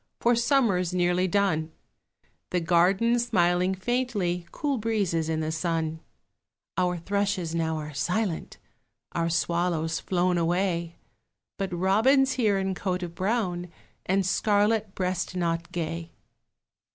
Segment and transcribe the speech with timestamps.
[0.19, 1.71] For Summer's nearly done;
[2.49, 5.99] The garden smiling faintly, Cool breezes in the sun;
[6.75, 8.57] Our thrushes now are silent,
[9.11, 10.95] Our swallows flown away,
[11.59, 13.67] But Robin's here in coat of brown,
[14.07, 16.13] And scarlet breast knot gay.